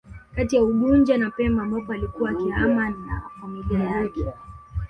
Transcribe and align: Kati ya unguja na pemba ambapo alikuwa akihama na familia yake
Kati 0.35 0.55
ya 0.55 0.63
unguja 0.63 1.17
na 1.17 1.29
pemba 1.31 1.63
ambapo 1.63 1.93
alikuwa 1.93 2.29
akihama 2.31 2.89
na 2.89 3.21
familia 3.41 3.79
yake 3.83 4.25